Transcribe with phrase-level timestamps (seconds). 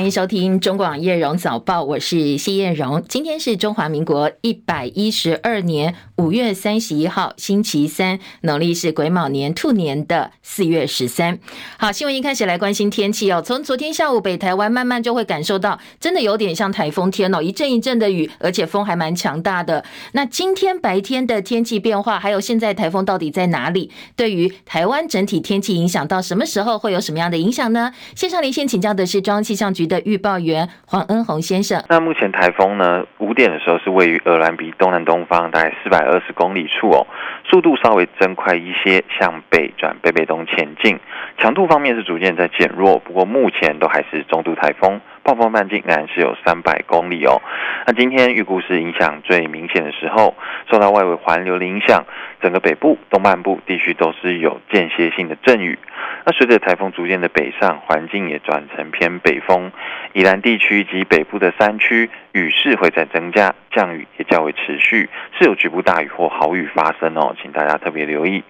[0.00, 3.04] 欢迎收听中广叶荣早报，我是谢艳荣。
[3.06, 11.38] 今天是中华民国一百一十二年五月三十一号，星期三，农历是癸卯年兔年的四月十三。
[11.78, 13.40] 好，新闻一开始来关心天气哦。
[13.40, 19.82] 从昨天下午北台湾慢慢就会感受到，真的有点像台风天哦，一阵一阵的雨，而且风还蛮强大的。
[20.12, 23.90] 那今天白天的天气变化，还有现在台风到底在哪里？
[24.14, 27.90] 对于台湾整体天气影响到什么时候会有什么样的影响呢？
[28.14, 31.82] 线上连线请教的是中央气象局的预报员黄恩宏先生。
[31.88, 37.06] 那目前台风呢，五点的时候是位于鹅銮鼻东南东方大概四百二十公里处哦，
[37.44, 40.98] 速度稍微增快一些，向北转北北东前进，
[41.38, 45.00] 强度方面是逐渐在减弱，不过目前都还是中度台风。
[45.22, 47.40] 暴风半径仍然是有三百公里哦。
[47.86, 50.34] 那今天预估是影响最明显的时候，
[50.70, 52.04] 受到外围环流的影响，
[52.40, 55.78] 整个北部、东半部地区都是有间歇性的阵雨。
[56.24, 59.72] 那随着台风逐渐的北上，环境也转成偏北风，
[60.12, 68.42] 以南地区及北部的山区雨势会再增加，降雨也较为持续，是有局部大雨或豪雨发生哦，请大家特别留意。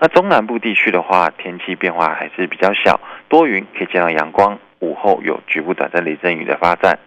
[0.00, 4.58] 那中南部地区的话，天气变化还是比较小，多云，可以见到阳光。
[4.80, 6.98] 午后有局部短暂雷阵雨的发展。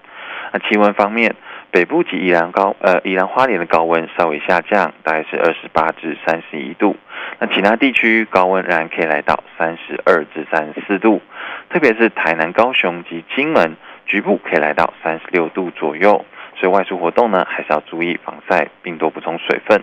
[0.51, 1.35] 那气温方面，
[1.71, 6.95] 北部及宜兰高呃宜兰花莲的高温稍微下降，大概是二十八至三十一度。
[7.39, 11.21] 那其他地区高温仍然可以来到三十二至三十四度，
[11.69, 16.25] 特别是台南、高雄及金门，局部可以来到三十六度左右。
[16.55, 19.81] 所以外出活动呢，还是要注意防晒，并多补充水分。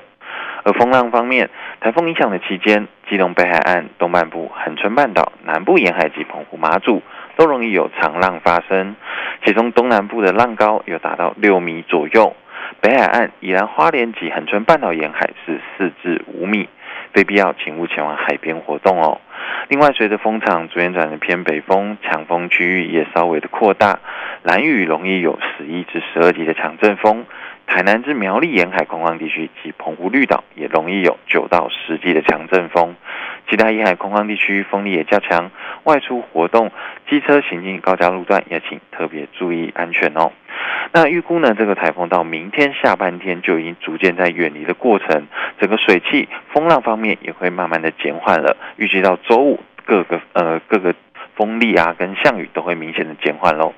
[0.63, 7.03] 而风浪方面，台风影响的期间，基隆北海岸、东半部、恒春半岛、南部沿海及澎湖、马祖。
[7.41, 8.95] 都容易有长浪发生，
[9.47, 12.37] 其中东南部的浪高有达到六米左右，
[12.83, 16.69] 北海岸、宜兰花莲及恒春半岛沿海是四至五米，
[17.15, 19.23] 非必要请勿前往海边活动哦。
[19.69, 24.01] 另外，随着风场逐渐转的偏北风，强风区域也稍微的扩大，
[24.43, 27.25] 兰屿容易有十一至十二级的强阵风。
[27.73, 32.97] 海南至苗栗沿海空旷地区及澎湖绿岛也容易有九到十级的强阵风，
[33.49, 35.53] 其他沿海空旷地区风力也较强，
[35.84, 36.72] 外出活动、
[37.09, 40.33] 机车行进高架路段也请特别注意安全哦。
[40.93, 45.28] 那预估呢，这个台风到明天下半天就已经逐渐在远离的过程，
[45.61, 48.56] 整个水汽、风浪方面也会慢慢的减缓了。
[48.78, 50.93] 预计到周五，各个呃各个
[51.37, 53.73] 风力啊跟降雨都会明显的减缓喽。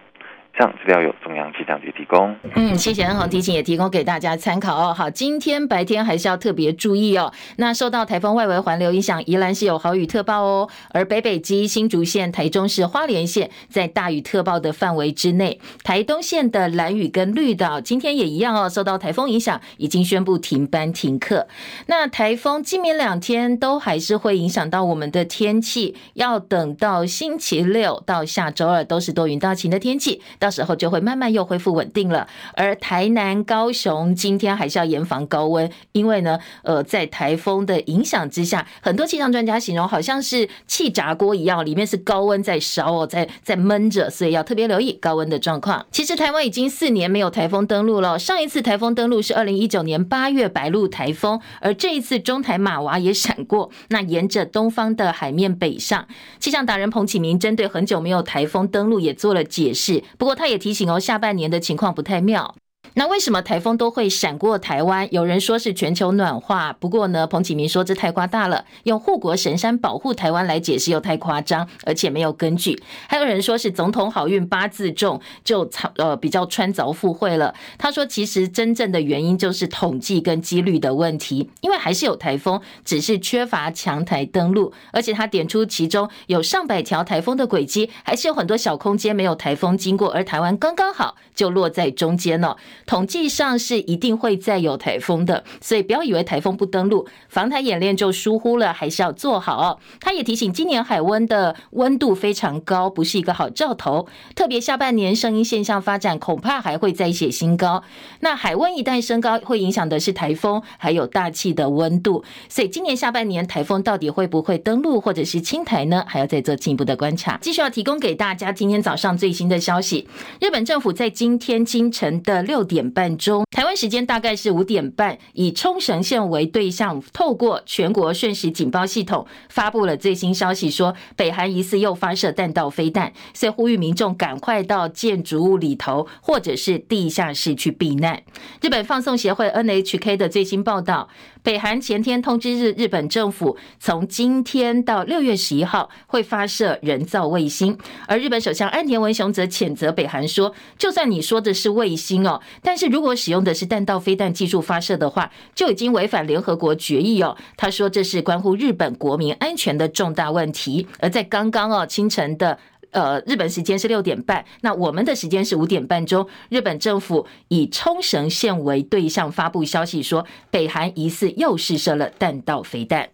[0.54, 2.36] 这样资料由中央气象局提供。
[2.54, 4.92] 嗯，谢谢恩鸿提醒，也提供给大家参考哦。
[4.92, 7.32] 好，今天白天还是要特别注意哦。
[7.56, 10.68] 那受到台风外围环流影响，宜兰是有豪雨特报哦。
[10.90, 15.58] 而北北基、新竹县、台中市、花莲县在大雨特报的范围之内。
[15.82, 21.48] 台东县的蓝屿跟绿岛今天也一样哦，受到台风影响，已经宣布停班停课。
[21.86, 30.20] 那台风今明两天都还是会影响到我们的天气，要等到星期六到下周二都是多云到晴的天气。
[30.42, 32.26] 到时候就会慢慢又恢复稳定了。
[32.54, 45.86] 而台南、高雄今天还是要严防高温，因为呢，呃，在台风的影响之下，很多气象专家形容好像是气炸锅一样，里面是高温在烧哦，在在闷着，所以要特别留意高温的状况。
[45.92, 56.04] 其实台湾已经四年没有台风登陆了，上一次台风登陆是二零一九年八月白鹿台风，而这一次中台马娃也闪过，那沿着东方的海面北上。
[56.40, 60.31] 气象达人彭启明针对很久没有台风登陆也做了解释，不过。
[60.34, 62.54] 他也提醒哦，下半年的情况不太妙。
[62.94, 65.08] 那为什么台风都会闪过台湾？
[65.12, 72.78] 有人说是全球暖化，不过呢，彭启明说这太夸大了，用护国神山保护台湾来解释又太夸张，而且没有根据。
[73.06, 77.54] 还有人说是总统好运八字重，就呃比较穿凿附会了。
[77.78, 84.72] 他说其实真正的原因就是统计跟几率的问题，因为还是有台风，只是缺乏强台登陆。
[84.90, 92.58] 而且他点出其中有上百条台风的轨迹，还是有很多小空间没有台风经过，而台湾刚刚好就落在中间了。
[92.86, 99.78] 统计上是一定会再有台风的，所以不要以为台风不登陆，防台演练就疏忽了，还是要做好哦。
[100.00, 104.06] 他也提醒，今年海温的温度非常高，不是一个好兆头。
[104.34, 107.82] 特别下半年圣婴现象发展，恐怕还会再写新高。
[108.20, 112.24] 那海温一旦升高，会影响的是台风，还有大气的温度。
[112.48, 116.04] 所以今年下半年台风到底会不会登陆，或者是轻台呢？
[116.06, 117.38] 还要再做进一步的观察。
[117.40, 120.08] 继续要提供给大家今天早上最新的消息：
[120.40, 138.22] 日本政府在今天清晨的六点半钟，台湾时间大概是五点半，以冲绳县为对象，透过全国瞬时警报系统发布了最新消息，说北韩疑似又发射弹道飞弹，所以呼吁民众赶快到建筑物里头或者是地下室去避难。
[138.62, 141.10] 日本放送协会 NHK 的最新报道，
[141.42, 157.36] 北韩前天通知日日本政府，从今天到六月十一号会发射人造卫星，而日本首相岸田文雄则谴责北韩说，就算你说的是卫星哦，但是如果使用的是弹道飞弹技术发射的话，就已经违反联合国决议哦。
[157.56, 160.86] 他说这是关乎日本国民安全的重大问题。
[161.00, 162.58] 而在刚刚哦清晨的。
[162.92, 166.26] 呃，日本时间是六点半，那我们的时间是五点半钟。
[166.48, 173.08] 日本政府以冲绳县为对象发布消息说，北韩疑似又试射了弹道飞弹。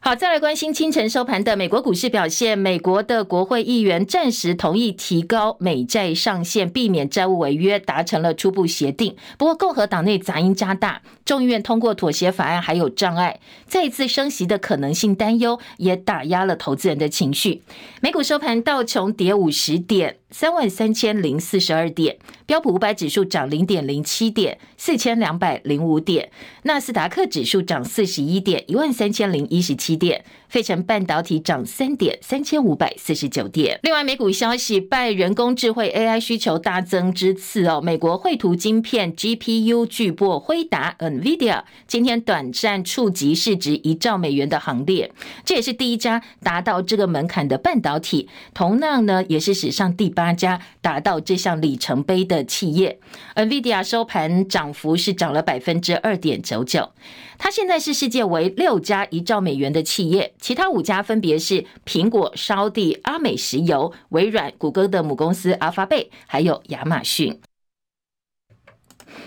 [0.00, 2.58] 好，再来关心清晨收盘的美国股市表现。
[2.58, 9.16] 美国的国会议员暂时同意提高美债上限，避免债务违约，达成了初步协定。
[9.38, 17.62] 不过，共和党内杂音加大，众议院通过妥协法案还有障碍，再一次升息的可能性担忧也打压了投资人的情绪。
[18.00, 20.18] 美股收盘，道琼跌五十点。
[20.30, 26.28] 三万三千零四十二点，标普五百指数涨零点零七点，四千两百零五点，
[26.64, 33.78] 纳斯达克指数涨四十一点，一万三千零一十七点，费城半导体涨三点，三千五百四十九点。
[33.82, 45.12] 另外，美股消息，拜人工智慧 AI 需求大增之次哦，美国绘图晶片 GPU 巨擘辉达 NVIDIA 今天短暂触及市值一兆美元的行列，
[45.44, 50.24] 这也是第一家达到这个门槛的半导体，同样呢，也是史上第八。
[50.24, 52.98] 八家达到这项里程碑的企业
[53.34, 56.88] ，NVIDIA 收盘涨幅是涨了百分之二点九九。
[57.36, 67.40] 它现在是世界为六家一兆美元的企业，其他五家分别是苹果、烧地、阿美石油、微软、谷歌的母公司阿法贝，还有亚马逊。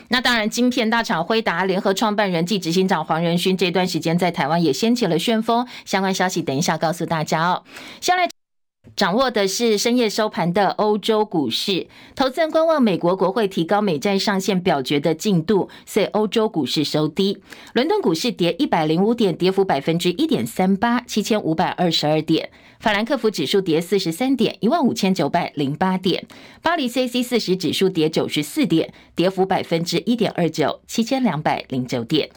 [0.10, 7.64] 那当然，晶片大厂辉达联合创办人暨执行长黄仁勋这段时间在台湾也掀起了旋风，相关消息等一下告诉大家哦。
[8.02, 8.37] 下来。
[8.96, 17.38] 掌握的是深夜收盘的欧洲股市，投资人观望美国国会提高美债上限表决的进度，所以欧洲股市收低。
[17.74, 22.50] 伦敦股市跌一百零五点，跌幅百分之一点三八，七千五百二十二点。
[22.80, 26.26] 法兰克福指数跌四十三点，一万五千九百零八点。
[26.62, 32.30] 巴黎 CAC 四十指数跌九十四点，跌幅百分之一点二九，七千两百零九点。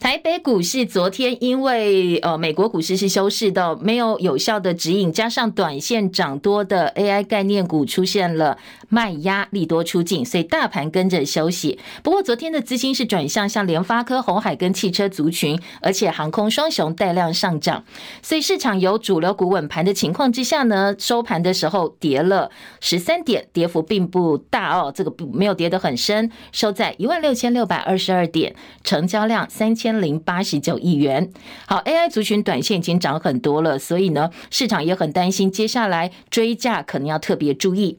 [0.00, 8.56] 台北股市昨天因为呃美国股市是休市的，没有有效的指引，加上短线涨多的 AI 概念股出现了
[8.88, 11.80] 卖压，利多出尽，所以大盘跟着休息。
[12.04, 17.84] 不过昨天的资金是转向像联发科、红海跟汽车族群，而且航空双雄带量上涨，
[18.22, 28.54] 所以市场有主流股稳盘的情况之下呢，收盘的时候跌了十三点，跌幅并不大哦，这个不没有跌得很深，收在一万六千六百二十二点，
[28.84, 29.87] 成交量三千。
[29.88, 31.30] 千零八十九亿元。
[31.66, 37.96] 好，AI 族群短线已经涨很多了，所以呢，市场也很担心，接下来追价可能要特别注意。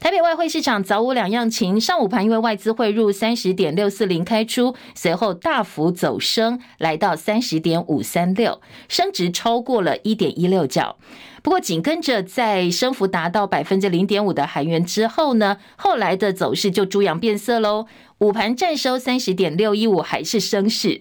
[0.00, 10.96] 台北外汇市场早午两样情，上午盘因为外资汇入三十点六四零开出，随后大幅走升，来到三十点五三六，升值超过了一点一六角。
[11.42, 17.86] 不过紧跟着在升幅达到百分之零点五的韩元之后呢，后来的走势就猪羊变色喽。
[18.18, 21.00] 午盘站收三十点六一五，还是升势。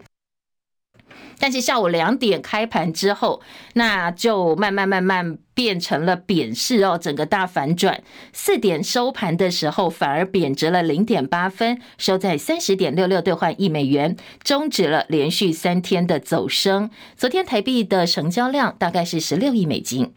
[1.40, 3.42] 但是下午两点开盘之后，
[3.74, 8.02] 那就慢慢慢慢变成了贬势哦，整个大反转。
[8.34, 16.90] 四点收盘的时候，反而贬值了零点八分，收在三十点六六兑换一美元，终止了连续三天的走升。
[17.16, 20.14] 昨天台币的成交量大概是十六亿美金。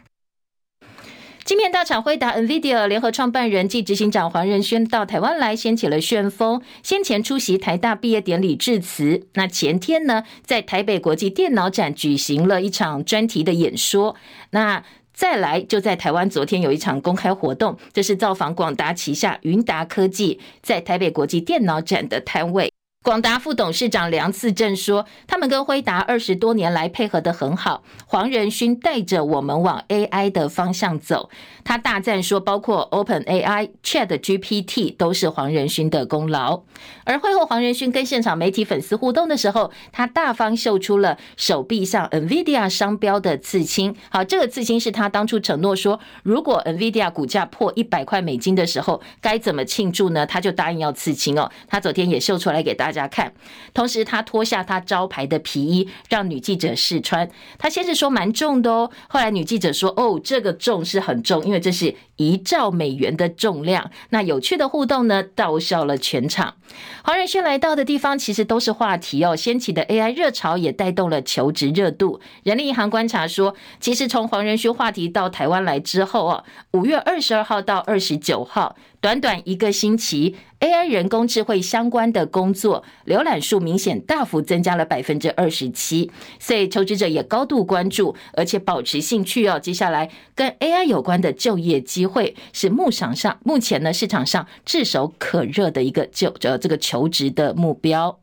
[1.50, 6.62] 晶片大厂辉达 NVIDIA 联合创办人暨执行长黄仁勋到台湾来，掀起了旋风。
[6.85, 14.14] 先前出席台大毕业典礼致辞，那前天呢，在台北国际电脑展举行了一场专题的演说。
[14.50, 22.73] 那再来就在台湾，昨天有一场公开活动，这是造访广达旗下云达科技在台北国际电脑展的摊位。
[23.02, 31.30] 广达副董事长梁次正说：“他们跟辉达二十多年来配合得很好，黄仁勋带着我们往 AI 的方向走。
[31.64, 36.64] 他大赞说，包括 Open AI、Chat GPT 都是黄仁勋的功劳。
[37.04, 43.97] 而会后，黄仁勋跟现场媒体粉丝互动的时候，他大方秀出了手臂上 NVIDIA 商标的刺青。
[44.11, 50.26] 好，这个刺青是他当初承诺说，如果 NVIDIA 股价破一百块美金的时候，该怎么庆祝呢？
[50.26, 51.50] 他就答应要刺青哦。
[51.66, 53.33] 他昨天也秀出来给大家。”大家看，
[53.73, 57.31] 同时他脱下他招牌的皮衣，让女记者试穿。
[57.57, 66.57] 他先是说蛮重的哦，后来女记者说：“哦，这个重是很重，因为这是一兆美元的重量。”那有趣的互动呢，逗笑了全场。
[67.05, 72.21] 黄仁勋来到的地方其实都是话题哦，掀起的 AI 热潮也带动了求职热度。
[72.43, 80.35] 人力银行观察说，其实从黄仁勋话题到台湾来之后哦，五月二十二号到二十九号，短短一个星期。
[80.61, 89.59] AI 人工智慧相关的工作浏览数明显大幅增加了百分之二十七，所以求职者也高度关注，而且保持兴趣哦。
[89.59, 98.19] 接下来跟 AI 有关的就业机会是目场上目前呢市场上炙手可热的一个就呃这个求职的目标。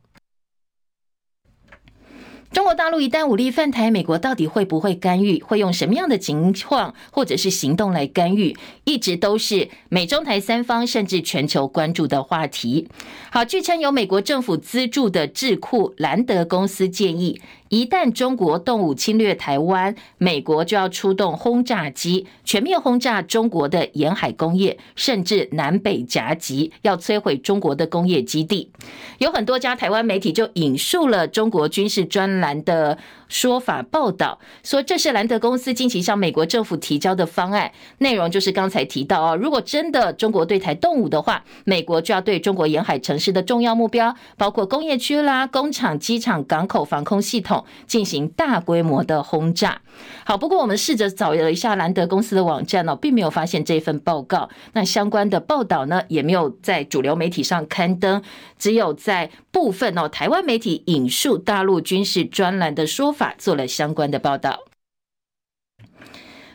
[2.50, 5.40] 中国大陆一旦武力犯台，美国到底会不会干预？
[5.42, 8.56] 会用什么样的情况或者是行动来干预？
[8.84, 12.88] 一直都是美中台三方甚至全球关注的话题。
[13.30, 17.40] 好，据称由美国政府资助的智库兰德公司建议。
[17.68, 28.70] 一旦中国动武侵略台湾，美国就要出动轰炸机，全面轰炸中国的沿海工业，甚至南北夹击，要摧毁中国的工业基地。
[29.18, 32.96] 有很多家台湾媒体就引述了中国军事专栏的
[33.28, 47.57] 说法报道，说这是兰德公司近期向美国政府提交的方案，内容就是刚才提到哦，如果真的中国对台动武的话，美国就要对中国沿海城市的重要目标，包括工业区啦、工厂、机场、港口防空系统。
[47.86, 49.80] 进行大规模的轰炸。
[50.24, 54.48] 好，不过我们试着找了一下兰德公司的网站呢，并没有发现这份报告。
[54.72, 58.22] 那相关的报道呢，也没有在主流媒体上刊登，
[58.58, 64.60] 只有在部分哦台湾媒体引述大陆军事专栏的说法，做了相关的报道。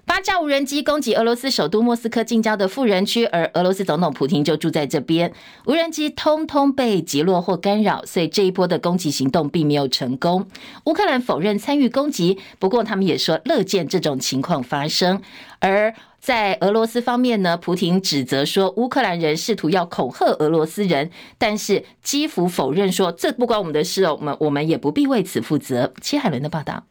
[0.06, 5.34] 八架无人机攻击俄罗斯首都莫斯科近郊的富人区，而俄罗斯总统普京就住在这边。
[5.66, 10.46] 无人机通通被击落或干扰，所以这一波的攻击行动并没有成功。
[10.86, 15.22] 乌克兰否认参与攻击，不过他们也说乐见这种情况发生。
[15.60, 25.94] 而在俄罗斯方面呢，普亭指责说乌克兰人试图要恐吓俄罗斯人，但是基辅否认说这不关我们的事哦，我们我们也不必为此负责。
[26.02, 26.84] 切海伦的报道。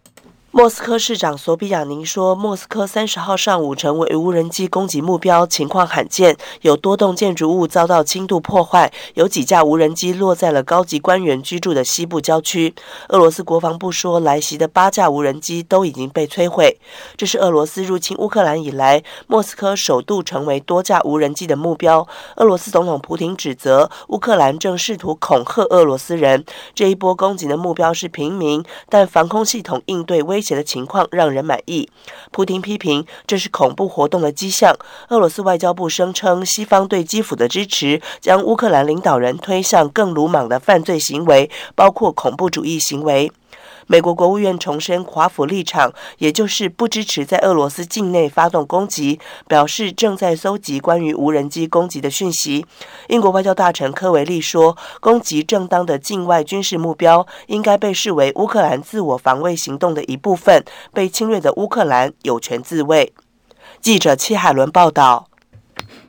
[0.54, 6.36] 莫斯科市长索比亚宁说，莫斯科三十号上午成为无人机攻击目标，情况罕见。
[6.60, 12.74] 有多栋建筑物遭到轻度破坏，有几架无人机落在了高级官员居住的西部郊区。
[13.08, 16.78] 俄罗斯国防部说，来袭的八架无人机都已经被摧毁。
[17.16, 22.06] 这是俄罗斯入侵乌克兰以来，莫斯科首度成为多架无人机的目标。
[22.36, 26.44] 俄罗斯总统普亭指责乌克兰正试图恐吓俄罗斯人。
[26.74, 31.88] 这一波攻击的目标是平民，但防空系统应对危威胁的情况让人满意。
[32.32, 34.74] 普京批评这是恐怖活动的迹象。
[35.10, 43.30] 俄罗斯外交部声称，西方对基辅的支持将乌克兰领导人推向更鲁莽的犯罪行为，包括恐怖主义行为。
[43.86, 52.64] 美国国务院重申华府立场，也就是不支持在俄罗斯境内发动攻击，表示正在搜集关于无人机攻击的讯息。
[53.08, 63.12] 英国外交大臣科维利说，攻击正当的境外军事目标应该被视为乌克兰自我防卫行动的一部分，被侵略的乌克兰有权自卫。
[63.80, 65.31] 记者戚海伦报道。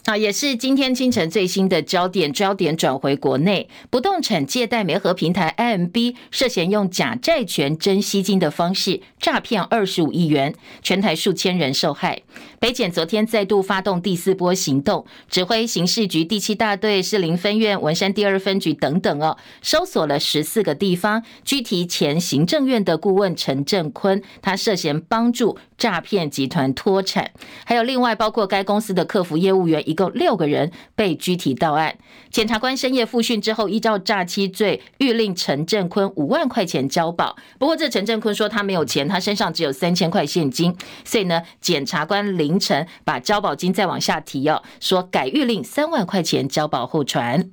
[0.05, 12.21] 啊，也是今天清晨最新的焦点，焦点转回国内，不动产借贷媒合平台 IMB 涉嫌用假债权真吸金的方式诈骗二十五亿元，全台数千人受害。
[12.59, 27.31] 北检昨天再度发动第四波行动，指挥刑事局第七大队、士林分院、文山第二分局等等哦，搜索了十四个地方，拘提前行政院的顾问陈振坤，他涉嫌帮助诈骗集团脱产，
[27.63, 29.81] 还有另外包括该公司的客服业务员。
[29.93, 31.95] 一共六个人被拘提到案，
[32.31, 37.35] 检察官深夜复讯之后，依照诈欺罪，欲令陈振坤五万块钱交保。
[37.59, 47.51] 不过，这陈振坤说他没有钱，他身上只有三千块现金，所以呢，检察官凌晨把交保金再往下提哦，说改预令三万块钱交保候传。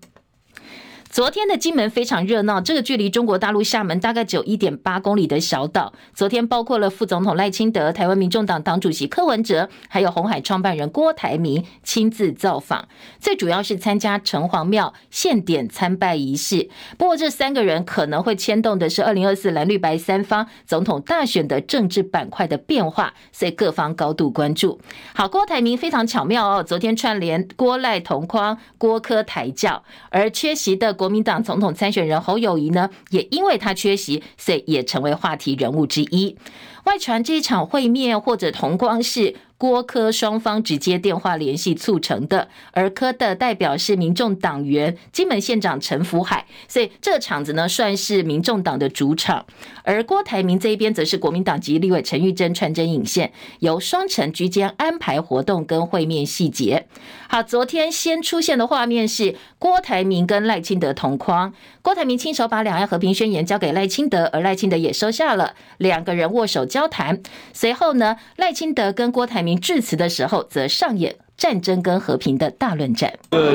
[1.10, 12.86] 昨天的金门非常热闹，这个距离中国大陆厦门大概只有一点八公里的小岛，昨天包括了副总统赖清德、台湾民众党党主席柯文哲，还有红海创办人郭台铭亲自造访，
[13.18, 16.70] 最主要是参加城隍庙献典参拜仪式。
[16.96, 24.80] 不过这三个人可能会牵动的是二零二四蓝绿白三方总统大选的政治板块的变化，所以各方高度关注。
[25.12, 30.96] 好，郭台铭非常巧妙哦，昨天串联郭赖同框郭柯台教，而缺席的。
[31.00, 36.36] 国民党总统参选人侯友谊呢，也因为他缺席，所以也成为话题人物之一。
[36.84, 39.36] 外传这一场会面或者同框是。
[39.60, 49.44] 郭柯双方直接电话联系促成的，而柯的代表是民众党员金门县长陈福海，所以这场子呢算是民众党的主场。
[49.82, 56.86] 而郭台铭这一边则是国民党籍立委陈玉珍穿针引线，由双城居间安排活动跟会面细节。
[57.28, 67.20] 好，昨天先出现的画面是郭台铭跟赖清德同框，郭台铭亲手把两岸和平宣言交给赖清德，而赖清德也收下了，两个人握手交谈。
[67.52, 73.12] 随后呢，赖清德跟郭台铭致辞的时候，则上演战争跟和平的大论战。
[73.32, 73.52] 呃，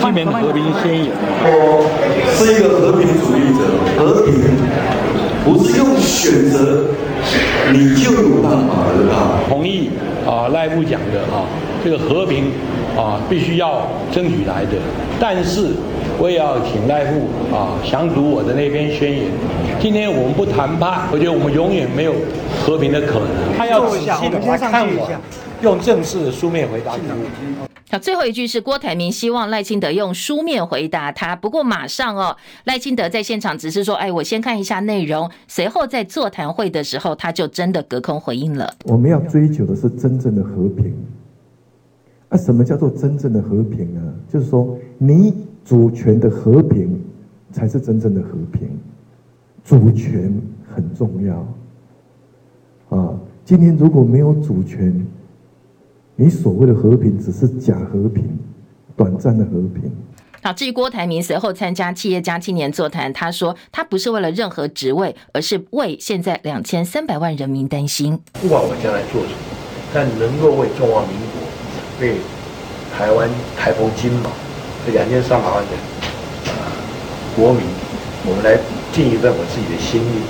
[0.00, 1.12] 避免和平宣言，
[1.44, 1.84] 我
[2.38, 3.60] 是一个和平主义者，
[3.98, 4.32] 和平
[5.44, 6.86] 不是用选择
[7.72, 9.40] 你就有办法得到。
[9.48, 9.90] 同意
[10.24, 11.44] 啊，赖副讲的啊，
[11.84, 12.52] 这个和平
[12.96, 14.78] 啊，必须要争取来的，
[15.20, 15.74] 但是。
[16.18, 19.26] 我也要请赖副啊详读我的那篇宣言。
[19.80, 22.14] 今天我们不谈判，我觉得我们永远没有
[22.64, 23.56] 和平的可能。
[23.56, 25.10] 他要仔细的来看我，
[25.62, 26.92] 用正式的书面回答。
[27.90, 31.34] 好，最后一句是郭台铭希望赖清德用书面回答他。
[31.34, 38.72] 不过马上哦，赖清德在现场只是说：“哎，我先看一下内容。”随后在座谈会的时候，他就真的隔空回应了。
[38.84, 40.94] 我们要追求的是真正的和平。
[42.28, 44.00] 啊，什么叫做真正的和平呢？
[44.32, 45.34] 就是说你。
[45.64, 47.00] 主权的和平
[47.52, 48.68] 才是真正的和平，
[49.64, 50.32] 主权
[50.74, 51.36] 很重要
[52.96, 53.14] 啊！
[53.44, 55.06] 今天如果没有主权，
[56.16, 58.38] 你所谓的和平只是假和平，
[58.96, 59.90] 短暂的和平。
[60.42, 68.18] 好，至于郭台铭随后参加企业家青年座谈，他说他不是为了任何职位，而是为现在两千三百万人民担心。
[68.32, 69.38] 不管我将来做什么，
[69.94, 72.16] 但能够为中华民国、为
[72.92, 74.30] 台湾台澎金马。
[74.84, 75.70] 这两千三百万的
[77.36, 77.62] 国民，
[78.26, 78.58] 我们来
[78.92, 80.22] 尽一份我自己的心意。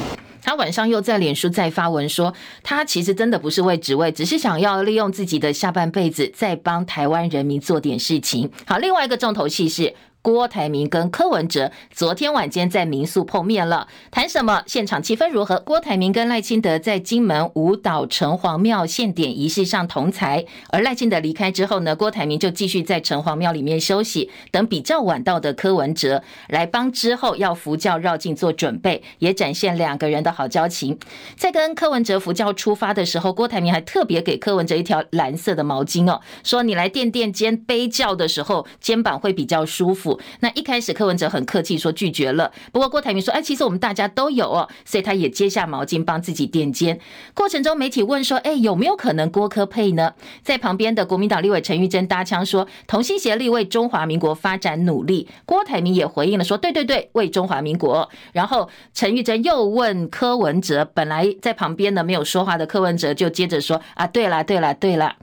[0.42, 8.50] 他晚上又在脸书再发文说，他其实真的不是为职位，只是想要利用自己的下半辈子，再帮台湾人民做点事情。
[8.66, 9.94] 好，另外一个重头戏是。
[10.22, 14.62] 郭台铭跟柯文哲昨天晚间在民宿碰面了，谈什么？
[14.66, 15.58] 现场气氛如何？
[15.58, 30.96] 郭台铭跟赖清德在金门舞岛城隍庙献典仪式上同台，而赖清德离开之后呢，郭台铭就继续在城隍庙里面休息，等比较晚到的柯文哲来帮之后要佛教绕境做准备，也展现两个人的好交情。
[31.36, 40.11] 在跟柯文哲佛教出发的时候，郭台铭还特别给柯文哲一条蓝色的毛巾哦，说你来垫垫肩背轿的时候，肩膀会比较舒服。
[40.40, 46.98] 那一开始柯文哲很客气说拒绝了，不过郭台铭说，哎，其实我们大家都有哦，所以他也接下毛巾帮自己垫肩。
[47.34, 50.14] 过程中媒体问说，哎，有没有可能郭柯配呢？
[50.42, 55.28] 在旁边的国民党立委陈玉珍搭腔说，同心协力为中华民国发展努力。
[55.44, 58.08] 郭台铭也回应了说，对对对，为中华民国。
[58.32, 65.16] 然后陈玉珍又问柯文哲，本来在旁边呢没有说话的柯文哲就接着说，啊，对了对了对了，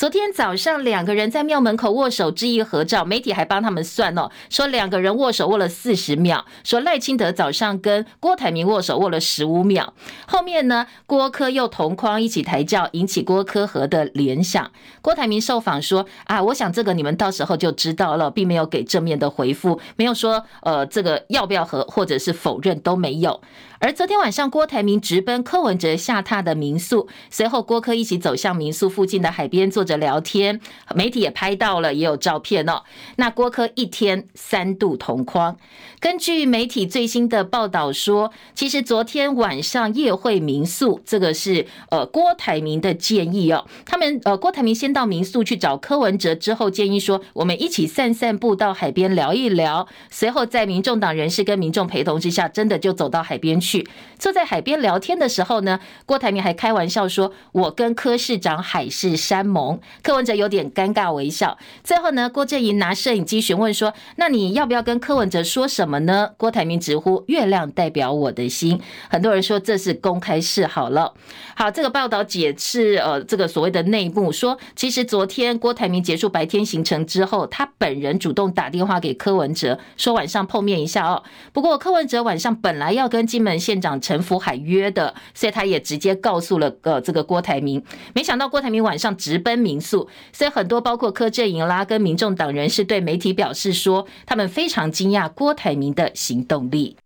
[0.00, 4.30] 昨天早上两个人在庙门口握手致意合照，媒体还帮他们算哦。
[4.48, 9.92] 说两个人握手握了四十秒，说赖清德早上跟郭台铭握手握了十五秒，
[10.26, 14.70] 后面呢郭柯又同框一起抬轿，引起郭柯和的联想。
[15.02, 23.42] 郭台铭受访说啊，我想这个你们到时候就知道了，并没有给正面的回复，没有说呃这个要不要和或者是否认都没有。
[23.82, 30.60] 而昨天晚上，郭台铭直奔柯文哲下榻的民宿，随后郭柯一起走向民宿附近的海边坐着聊天，
[30.94, 32.82] 媒体也拍到了，也有照片哦。
[33.16, 35.56] 那郭柯一天三度同框，
[35.98, 43.66] 根据媒体最新的报道说，其实昨天晚上夜会民宿，这个是呃郭台铭的建议哦。
[43.86, 49.88] 他们呃郭台铭先到民宿去找柯文哲，之后建议说，我们一起散散步到海边聊一聊。
[50.10, 53.69] 随后在民众党人士跟民众陪同之下，真的就走到海边去。
[53.70, 53.86] 去
[54.18, 61.56] 坐在海边聊天的时候呢，郭台铭还开玩笑说：“我跟柯市长海誓山盟。”柯文哲有点尴尬微笑。
[61.84, 71.14] 最后呢，郭正莹拿摄影机询问说：“那你要不要跟柯文哲说什么呢？”郭台铭直呼：“月亮代表我的心。”很多人说这是公开示好了。
[71.54, 81.22] 好，这个报道解释呃，这个所谓的内幕说，其实昨天郭台铭结束白天行程之后，他本人主动打电话给柯文哲，说晚上碰面一下哦。
[81.52, 83.59] 不过柯文哲晚上本来要跟金门。
[83.60, 96.96] 县长陈福海约的，所以他也直接告诉了呃这个郭台铭，没想到郭台铭晚上直奔民宿，所以很多包括柯震营啦跟民众党人士对媒体表示说，他们非常惊讶郭台铭的行动力。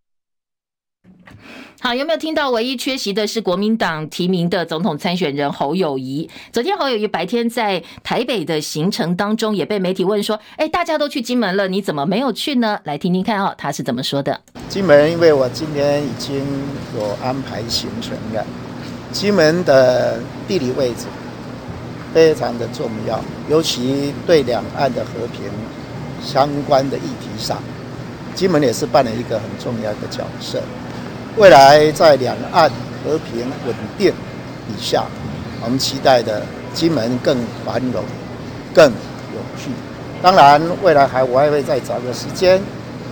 [1.87, 2.49] 好，有没有听到？
[2.49, 6.31] 唯一缺席的是国民党提名的总统参选人侯友谊。
[6.51, 14.41] 昨天侯友谊白天在台北的行程当中，也被媒体问说：“哎，大家都去金门了，你怎么没有去呢？”来听听看哦，他是怎么说的。
[14.67, 16.43] 金门，因为我今天已经
[16.97, 18.43] 有安排行程了。
[19.13, 20.19] 金门的
[20.49, 21.05] 地理位置
[22.15, 25.43] 非常的重要，尤其对两岸的和平
[26.23, 27.63] 相关的议题上，
[28.35, 30.63] 金门也是扮演一个很重要的角色。
[31.37, 32.71] 未来在两岸
[33.03, 34.15] 和平稳定
[34.69, 35.05] 以下，
[35.65, 36.43] 我们期待的
[36.73, 38.05] 金门更繁荣、
[38.73, 39.71] 更有序。
[40.23, 42.61] 当然，未来还我还会再找个时间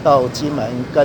[0.04, 1.04] 到金门，跟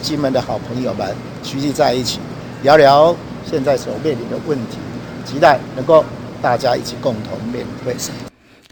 [0.00, 1.12] 金门的好朋友们
[1.42, 2.20] 聚集在一起，
[2.62, 3.14] 聊聊
[3.44, 4.78] 现在所面临的问题，
[5.24, 6.04] 期待能够
[6.40, 7.96] 大家一起共同面对。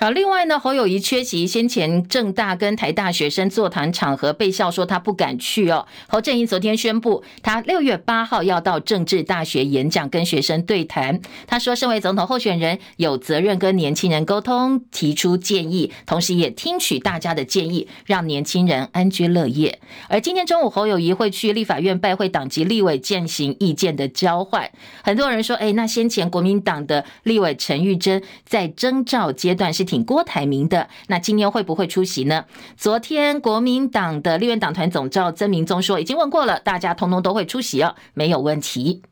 [0.02, 5.86] 好，另外呢，侯友谊缺席先前政大跟台大学生座谈场合，被笑说他不敢去哦。
[6.08, 11.20] 侯正宜昨天宣布，他六月八号要到政治大学演讲，跟学生对谈。
[11.46, 19.78] 他说，身为总统候选人，有责任跟年轻人沟通，提出建议，同时也听取大家的建议，让年轻人安居乐业。
[20.08, 24.68] 而今天中午，侯友谊会去立法院拜会党籍立委，进行意见的交换。
[25.04, 32.46] 很多人说，哎，那先前国民党的立委陈玉珍在征召阶段是挺郭台铭的，那今天会不会出席呢？
[32.78, 39.02] 昨天国民党的立院党团总召曾明宗说，已经问过了，大家通通都会出席哦，没有问题。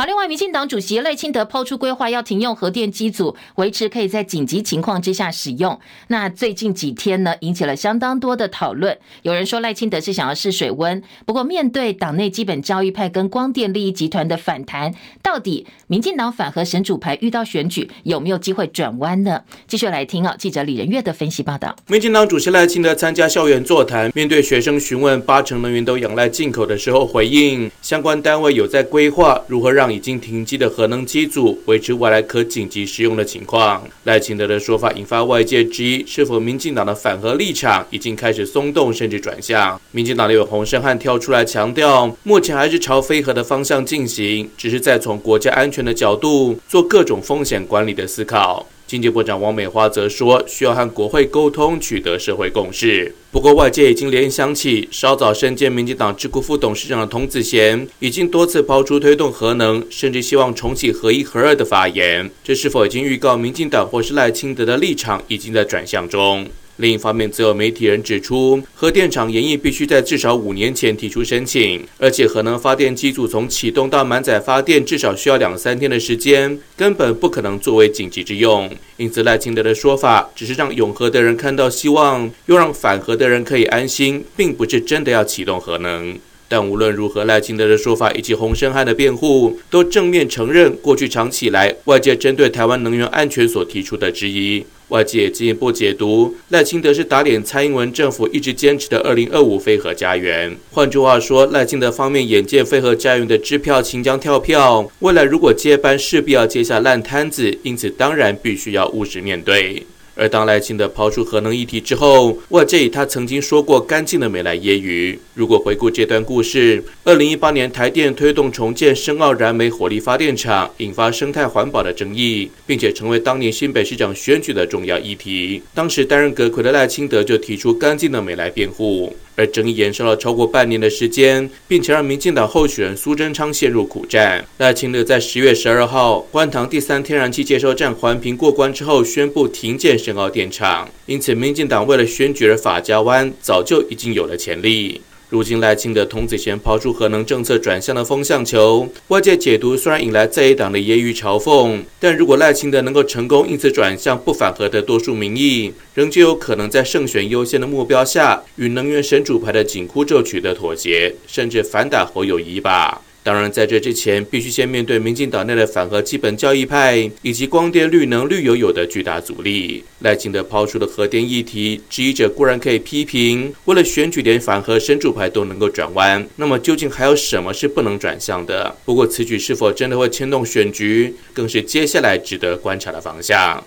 [0.00, 5.78] 好，另外，民进党主席赖清德抛出规划，要停用核电机组，维持可以在紧急情况之下使用。
[6.08, 8.96] 那最近几天呢，引起了相当多的讨论。
[9.20, 19.42] 有人说赖清德是想要试水温，不过面对党内基本教育派跟光电利益集团的反弹，到底民进党反核神主牌遇到选举有没有机会转弯呢？
[19.68, 21.76] 继续来听啊，记者李仁月的分析报道。
[21.88, 29.89] 民进党主席赖清德参加校园座谈，面对学生询问八成能源都仰赖进口的时候，回应相关单位有在规划如何让。
[29.92, 39.80] 已经停机的核能机组维持外来可紧急使用的情况，赖清德的说法引发外界质疑，是否民进党的反核立场已经开始松动，甚至转向？
[39.90, 48.66] 民进党的有洪胜汉跳出来强调，目前还是朝非核的方向进行，只是在从国家安全的角度做各种风险管理的思考。
[48.90, 53.14] 经济部长王美花则说，需要和国会沟通，取得社会共识。
[53.30, 62.28] 不过，外界已经联想起，稍早身兼民进党智库副董事长的童子贤，已经多次抛出推动核能，甚至希望重启核一、核二的发言。
[62.42, 66.48] 这是否已经预告民进党或是赖清德的立场已经在转向中？
[66.80, 78.70] 另一方面，则有媒体人指出，核电厂延役必须在至少五年前提出申请，而且核能发电机组从启动到满载发电至少需要两三天的时间，根本不可能作为紧急之用。
[78.96, 86.18] 因此，赖清德的说法只是让永和的人看到希望，又让反核的人可以安心，并不是真的要启动核能。
[86.50, 94.66] 但无论如何，赖清德的说法以及洪申翰的辩护，都正面承认过去长期以来外界针对台湾能源安全所提出的质疑。
[94.88, 100.56] 外界进一步解读，赖清德是打脸蔡英文政府一直坚持的二零二五非核家园。
[100.72, 109.86] 换句话说，赖清德方面眼见非核家园的支票即将跳票，未来如果接班，势必要接下烂摊子，因此当然必须要务实面对。
[110.14, 115.18] 而当赖清德抛出核能议题之后，外界以他曾经说过“干净的煤”来揶揄。
[115.34, 125.62] 如果回顾这段故事，二零一八年台电推动重建深澳燃煤火力发电厂，引发生态环保的争议，并且成为当年新北市长选举的重要议题。
[125.74, 129.16] 当时担任阁揆的赖清德就提出“干净的煤”来辩护。
[129.36, 134.44] 而争议延烧了超过半年的时间，并且让民进党候选人苏贞昌陷入苦战。
[134.58, 140.88] 赖清德在十月十二号观塘第三天然气接收站环评过关之后，宣布停建深澳电厂。
[141.06, 145.02] 因此，民进党为了选举而法家湾，早就已经有了潜力。
[145.28, 163.00] 如今赖清德童子贤抛出核能政策转向的风向球，外界解读虽然引来在野党的揶揄嘲讽，但如果赖清德能够成功因此转向不反核的多数民意，仍旧有可能在胜选优先的目标下，与能源神主牌的紧箍咒取得妥协，甚至反打侯友谊吧。
[163.22, 169.84] 当然，在这之前，必须先面对民进党内的反核基本教义派以及光电绿能绿油油的巨大阻力。
[169.98, 178.74] 赖清德抛出的核电议题，质疑者固然可以批评，为了选举连反核神主牌都能够转弯，那么究竟还有什么是不能转向的？
[178.86, 183.62] 不过，此举是否真的会牵动选局，更是接下来值得观察的方向。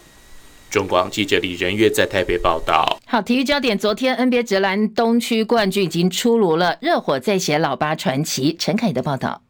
[0.72, 3.00] 中广记者李仁月在台北报道。
[3.06, 8.56] 好，体育焦点，昨天 NBA 直篮东区冠军已经出炉了，热火再写老八传奇。
[8.58, 9.43] 陈凯的报道。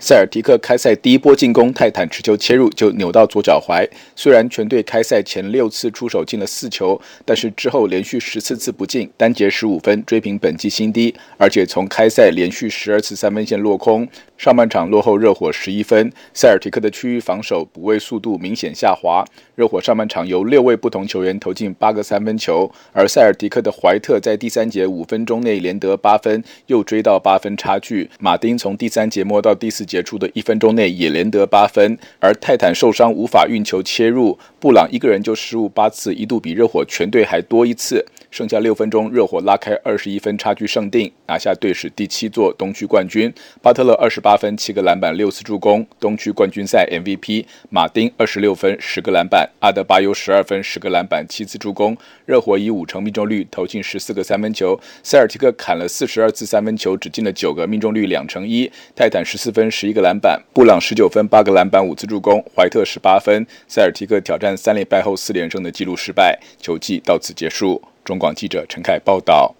[0.00, 3.84] 塞尔提克开赛第一波进攻，泰坦持球切入就扭到左脚踝。
[4.14, 11.12] 虽然全队开赛前六次出手进了四球，但是之后连续十四次不进，单节十五分，追平本季新低。
[11.36, 14.06] 而且从开赛连续十二次三分线落空，
[14.36, 16.12] 上半场落后热火十一分。
[16.32, 19.24] 塞尔提克的区域防守补位速度明显下滑，
[19.56, 28.08] 热火上半场由六位不同球员投进八个三分球，而塞尔提克的怀特在第三节五分钟内连得八分，又追到八分差距。
[28.20, 29.87] 马丁从第三节末到第四。
[29.88, 38.04] 结束的一分钟内也连得八分，而泰坦受伤无法运球切入，布朗一个人就失误八次，一度比热火全队还多一次。
[38.30, 43.32] 剩下六分钟，热火拉开二十一分差距胜定，拿下队史第七座东区冠军。
[43.62, 47.46] 巴特勒二十八分、七个篮板、六次助攻，东区冠军赛 MVP。
[47.70, 51.96] 马丁二十六分、十个篮板，阿德巴约十二分、十个篮板、七次助攻。
[52.26, 58.70] 热火以五成命中率投进十四个三分球，塞尔提克砍了四十二次三分球，只进了九个，命中率两成一。
[58.94, 59.70] 泰坦十四分。
[59.80, 63.46] 十一个篮板，布朗十九分八个篮板五次助攻，怀特十八分。
[63.68, 67.80] 塞尔提克挑战三连败后四连胜的纪录失败，球季到此结束。
[68.04, 69.54] 中广记者陈凯报道。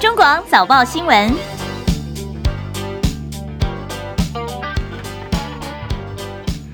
[0.00, 1.30] 中广早报新闻。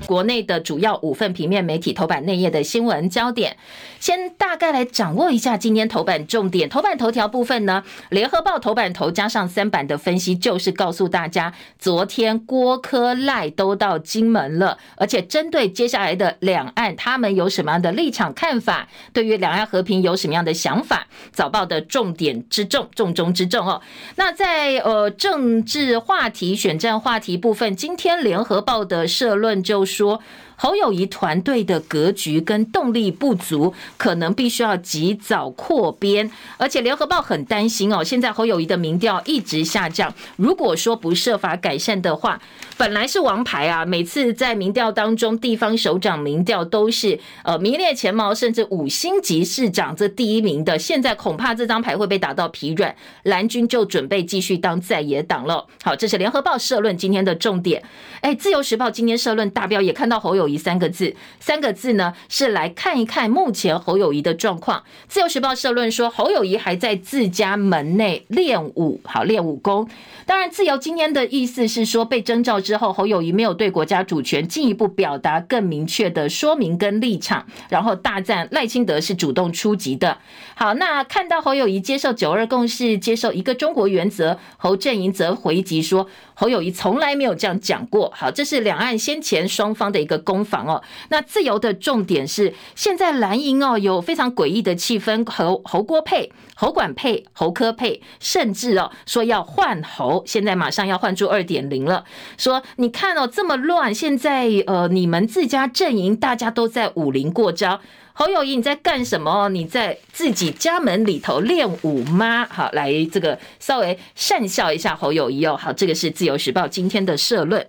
[0.05, 3.57] 国内的主要五份平面媒体头版内页的新闻焦点，
[4.03, 6.67] 先大概来掌握一下今天头版重点。
[6.67, 18.89] 头版头条部分呢，联合报头版头加上三版的分析，就是告诉大家，昨天郭科赖都到金门了，而且针对接下来的两岸，他们有什么样的立场看法？
[19.13, 21.07] 对于两岸和平有什么样的想法？
[21.31, 23.81] 早报的重点之重，重中之重哦。
[24.17, 30.19] 那在呃政治话题、选战话题部分，今天联合报的社论就说。
[30.63, 36.31] 侯友谊团队的格局跟动力不足，可能必须要及早扩编。
[36.57, 42.39] 而且联合报很担心哦，现在侯友谊的民调一直下降，如果说不设法改善的话，
[42.77, 55.67] 本来是王牌啊，每次在民调当中，地方首长民调都是呃名列前茅，甚至五星级市长这第一名的，现在恐怕这张牌会被打到疲软，蓝军就准备继续当在野党了。
[55.83, 57.83] 好，这是联合报社论今天的重点。
[58.21, 64.83] 哎，自由时报今天社论大标也看到侯友三个字，三个字呢是来看一看目前侯友宜的状况。
[65.07, 69.89] 自由时报社论说，侯友宜还在自家门内练武，好练武功。
[70.25, 80.17] 当然，自由今天的意思是说，被征召之后，侯友宜没有对国家主权进一步表达更明确的说明跟立场，然后大赞赖清德是主动出击的。
[80.55, 88.11] 好，那看到侯友宜接受九二共识，接受一个中国原则，侯阵营则回击说，侯友宜从来没有这样讲过。
[88.15, 90.81] 好，这是两岸先前双方的一个攻防哦。
[91.09, 102.05] 那自由的重点是，现在蓝营哦有非常诡异的气氛，侯侯郭配、侯管配、侯科配，甚至哦说要换侯，现在马上要换出二点零了。
[102.37, 107.81] 说你看哦这么乱，现在呃你们自家阵营大家都在武林过招。
[108.15, 109.49] 侯友谊，你在干什么？
[109.49, 112.45] 你在自己家门里头练舞吗？
[112.47, 115.57] 好，来这个稍微讪笑一下侯友谊哦。
[115.57, 117.67] 好，这个是自由时报今天的社论。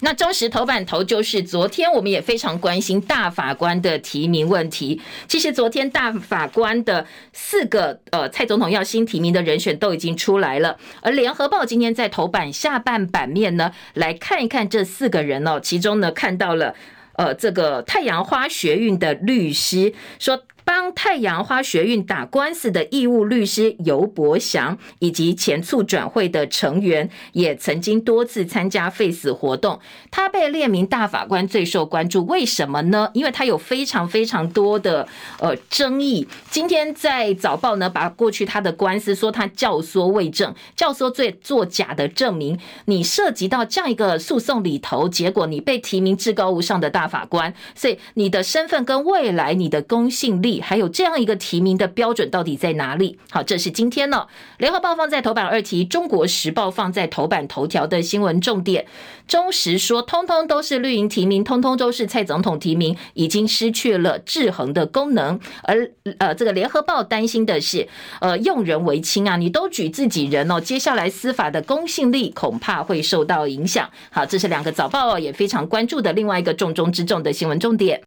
[0.00, 5.00] 那中时头版头就是昨天我们也非常关心大法官的提名问题。
[5.26, 16.74] 其实昨天大法官的四个呃蔡总统要新提名的人选都已经出来了，而联合报今天在头版下半版面呢，来看一看这四个人哦，其中呢看到了。
[17.14, 20.44] 呃，这个太阳花学运的律师说。
[20.64, 29.80] 帮太阳花学运打官司的义务律师游伯祥，以及前促转会的成员，也曾经多次参加废死活动。
[30.10, 33.10] 他被列名大法官最受关注，为什么呢？
[33.14, 35.08] 因为他有非常非常多的
[35.40, 36.28] 呃争议。
[36.50, 42.58] 今天在早报呢，把过去他的官司说他教唆伪证、教唆罪作假的证明。
[42.84, 50.51] 你涉及到这样一个诉讼里头，结果你被提名至高无上的大法官，所以你的身份跟未来你的公信力。
[50.60, 53.18] 还有这样一个提名的标准到底在哪里？
[53.30, 54.26] 好，这是今天呢，
[54.58, 58.86] 联合报放在头版二题，中国时报放在头版头条的新闻重点。
[59.28, 65.38] 中时说，通通都是绿营提名，通通都是蔡总统提名，已经失去了制衡的功能。
[65.62, 67.88] 而呃，这个联合报担心的是，
[68.20, 73.88] 呃，用人唯亲啊，你都举自己人哦，接下来司法的公信力恐怕会受到影响。
[74.10, 78.02] 好，这是两个早报哦也非常关注的另外一个重中之重的新闻重点。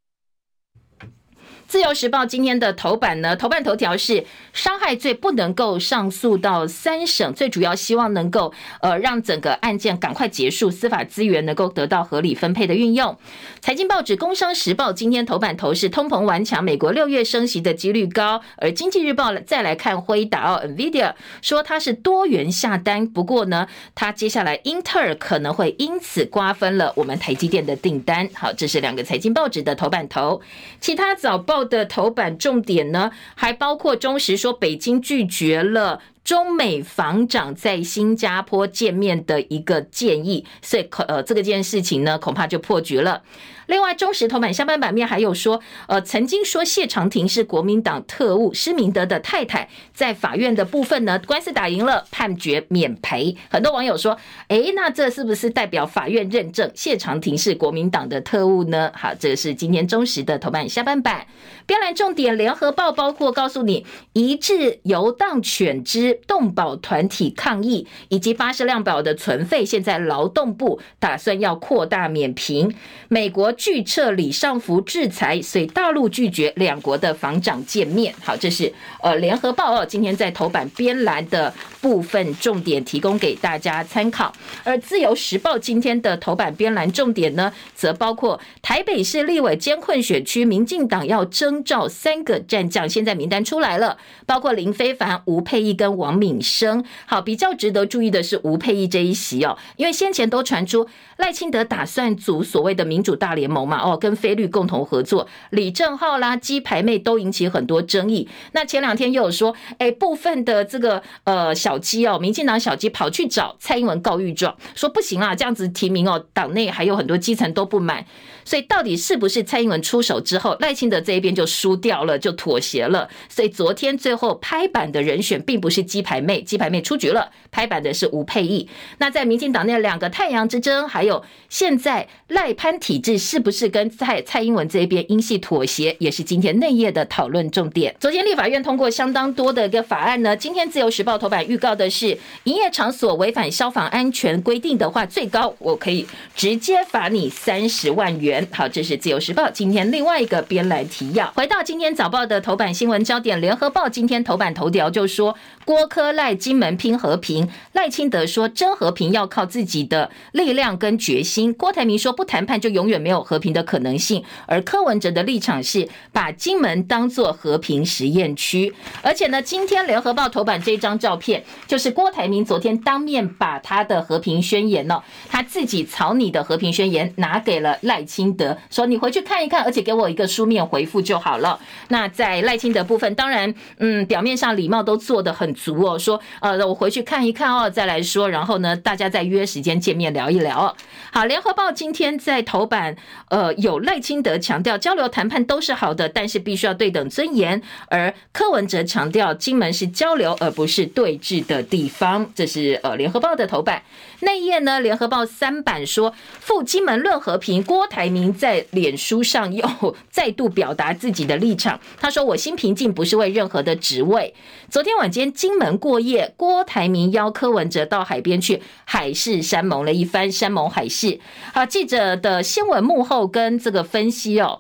[1.67, 4.23] 自由时报今天的头版呢，头版头条是
[4.54, 13.17] 伤害罪不能够上诉到三审，最主要希望能够呃让整个案件赶快结束，司法资源能够得到合理分配的运用。
[13.60, 28.30] 财经报纸工商时报今天头版头是通膨顽强，美国六月升息的几率高，而经济日报再来看辉达哦，NVIDIA 说它是多元下单，不过呢，它接下来英特尔可能会因此瓜分了我们台积电的订单。
[28.36, 30.39] 好，这是两个财经报纸的头版头，
[30.80, 31.55] 其他早报。
[31.63, 43.22] 的头版重点呢，还包括中时说北京拒绝了中美防长在新加坡见面的一个建议，所以可呃这个件事情呢，恐怕就破局了。
[43.68, 53.36] 另外，中时头版下半版面还有说，呃，曾经说谢长廷是国民党特务施明德的太太，在法院的部分呢，官司打赢了，判决免赔。
[53.50, 54.18] 很多网友说，
[54.50, 58.92] 诶，那这是不是代表法院认证谢长廷是国民党的特务呢？
[58.96, 61.26] 好，这是今天中时的头版下半版。
[61.66, 63.84] 标栏重点，联合报包括告诉你，
[64.14, 72.73] 一致游荡犬只支动保团体抗议，以及八十辆表的存废，现在劳动部打算要扩大免评。
[73.08, 78.13] 美国拒撤李尚福制裁，所以大陆拒绝两国的防长见面。
[78.21, 84.32] 好，这是呃联合报哦，今天在头版编栏的部分重点提供给大家参考。
[84.63, 96.84] 而自由时报今天的头版编栏重点呢，则包括台北市立委监困选区，民进党要征召三个战将，现在名单出来了，包括林非凡、吴佩义跟王王敏生。
[97.08, 100.88] 好，比较值得注意的是吴沛忆这一席哦，因为先前都传出
[101.18, 108.30] 赖清德打算组所谓的民主大联盟嘛，哦，跟菲律共同合作，李正浩啦、鸡排妹都引起很多争议。
[108.52, 118.06] 那前两天又有说，哎，部分的这个呃小鸡哦，民进党小鸡跑去找蔡英文告御状，说不行啊，这样子提名哦，党内还有很多基层都不满。
[118.45, 123.10] 所以到底是不是蔡英文出手之后，赖清德这一边就输掉了，就妥协了？
[123.27, 128.69] 所以昨天最后拍板的人选并不是鸡排妹，鸡排妹出局了，拍板的是吴沛忆。
[128.99, 137.95] 那在民进党内两个太阳之争，还有现在赖潘体制是不是跟蔡蔡英文这一边因系妥协，也是今天内页的讨论重点。
[137.99, 146.05] 昨天立法院通过相当多的一个法案呢，今天自由时报头版预告的是，营业场所违反消防安全规定的话，最高我可以
[146.36, 148.35] 直接罚你三十万元。
[148.52, 151.32] 好，这是自由时报今天另外一个编来提要。
[151.36, 178.25] 回到今天早报的头版新闻焦点，联合报今天头版头条就说，郭柯赖金门拼和平，赖清德说真和平要靠自己的力量跟决心，郭台铭说不谈判就永远没有和平的可能性，而柯文哲的立场是把金门当做和平实验区，而且呢，今天联合报头版这张照片就是郭台铭昨天当面把他的和平宣言呢，他自己草拟的和平宣言拿给了赖清。
[178.26, 181.60] 清德说：“你回去看一看，而且给我一个书面回复就好了。”
[181.90, 186.00] 那在赖清德部分，当然，嗯，表面上礼貌都做得很足哦。
[186.00, 190.76] 说：“呃，我回去看一看哦，再来说。”然后呢，大家再约时间见面聊一聊。
[191.12, 192.96] 好，联合报今天在头版，
[193.30, 197.62] 呃，有赖清德强调交流谈判都是好的，但是必须要对等尊严。
[197.88, 202.30] 而柯文哲强调金门是交流而不是对峙的地方。
[202.34, 203.84] 这是呃联合报的头版。
[204.21, 209.67] 内页呢，联合报三版说：“赴金门论和平，郭台。”铭在脸书上又
[210.10, 214.34] 再度表达自己的立场，他说：“我心平静，不是为任何的职位。”
[214.69, 221.19] 昨天晚间金门过夜，郭台铭邀柯文哲到海边去海誓山盟了一番，山盟海誓。
[221.54, 224.60] 好，记者的新闻幕后跟这个分析哦。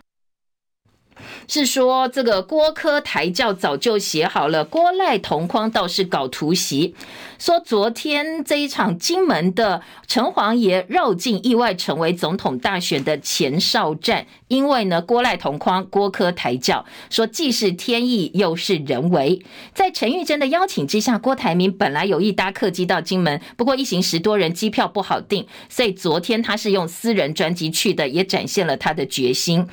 [1.47, 6.95] 是说这个郭科台教早就写好了，郭赖同框倒是搞突袭。
[7.37, 19.43] 说昨天这一场金门的城隍爷绕境，意外成为总统大选的前哨战，因为呢郭赖同框，郭科台教，说既是天意又是人为。
[19.73, 29.67] 在陈玉珍的邀请之下，郭台铭本来有意搭客机到金门，不过一行十多人机票不好订，所以昨天他是用私人专机去的，也展现了他的决心。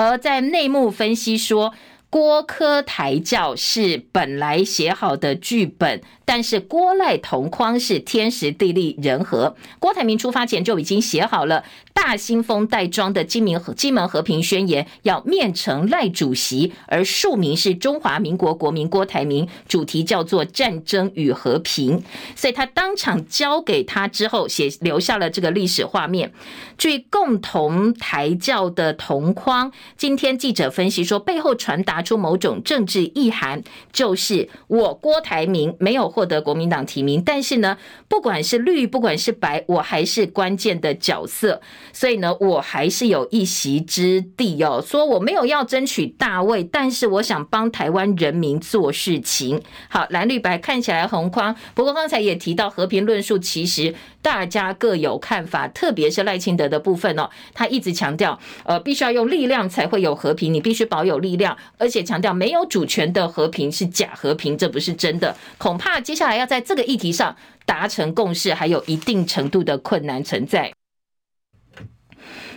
[0.00, 1.74] 而在内幕分析说，
[2.10, 6.02] 郭科台教是本来写好的剧本。
[6.24, 22.00] 但是郭赖同框是天时地利人和，郭台铭出发前就已经写好了大新风带装的金明和金门和平宣言，要面呈赖主席，而署名是中华民国国民郭台铭，主题叫做战争与和平，
[22.36, 26.32] 所以他当场交给他之后，写留下了这个历史画面。
[26.78, 36.10] 据共同台教的同框，今天记者分析说，背后传达出某种政治意涵，就是我郭台铭没有。
[36.10, 37.76] 获得国民党提名，但是呢，
[38.08, 41.60] 不管是绿，不管是白，我还是关键的角色，
[41.92, 44.82] 所以呢，我还是有一席之地哦。
[44.84, 49.62] 说我没有要争取大位，但是我想帮台湾人民做事情。
[49.88, 66.00] 好，蓝绿白看起来红框，不过刚才也提到和平论述，其实大家各有看法，特别是赖清德的部分哦，他一直强调，呃，必须要用力量才会有和平，你必须保有力量，而且强调没有主权的和平是假和平，这不是真的，恐怕。
[66.00, 70.72] 接下来要在这个议题上达成共识，还有一定程度的困难存在。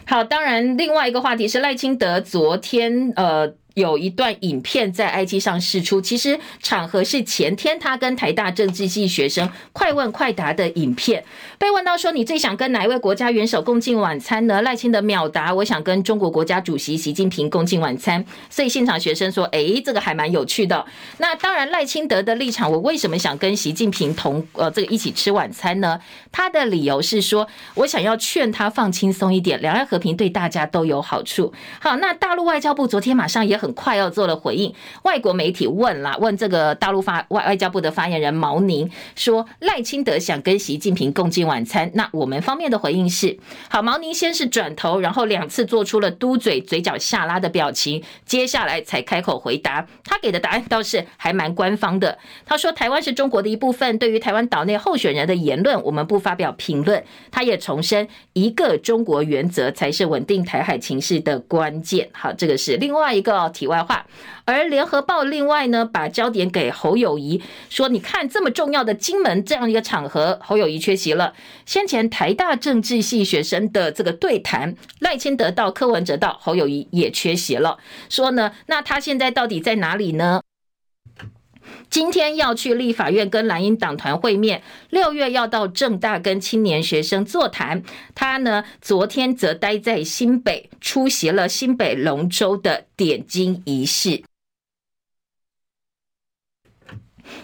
[0.06, 3.56] 好，当然，另外一个话题是赖清德昨天呃。
[3.76, 11.24] 有一段影片在 IG 上释出，其实场合是前天他跟台大政治系学生快问快答的影片。
[11.58, 14.62] 被问到说，你最想跟哪一位国家元首共进晚餐呢？
[14.62, 18.24] 赖清德秒答，我想跟中国国家主席习近平共进晚餐。
[18.48, 20.86] 所以现场学生说，哎，这个还蛮有趣的。
[21.18, 26.00] 那当然，赖清德的立场，我为什么想跟习近平同呃这个一起吃晚餐呢？
[26.32, 31.52] 他的理由是说，我想要劝他放轻松一点，两岸和平对大家都有好处。
[31.80, 33.63] 好，那大陆外交部昨天马上也。
[33.64, 34.74] 很快要做了回应。
[35.04, 43.38] 外国媒体问啦，问这个大陆发外外交部的发言人毛宁说，赖清德想跟习近平共进晚餐，那我们方面的回应是：
[43.70, 49.88] 好，毛宁先是转头，然后两次做出了嘟嘴、嘴角下拉的表情，接下来才开口回答。
[50.04, 52.18] 他给的答案倒是还蛮官方的。
[52.46, 57.02] 他说，台湾是中国的一部分，对于台湾岛内候选人的言论，我们不发表评论。
[57.32, 62.10] 他也重申，一个中国原则才是稳定台海情势的关键。
[62.12, 64.06] 好，这个是另外一个题外话。
[64.46, 71.34] 而联合报另外呢，把焦点给侯友谊，说你看这么重要的金门这样一个场合，侯友谊缺席了。
[71.66, 77.78] 先前台大政治系学生的这个对谈，赖清德到，柯文哲到，侯友谊也缺席了。
[78.10, 80.42] 说呢，那他现在到底在哪里呢？
[81.90, 87.84] 今天要去立法院跟蓝营党团会面，六月要到政大跟青年学生座谈。
[88.16, 94.24] 他呢，昨天则待在新北，出席了新北龙舟的点睛仪式。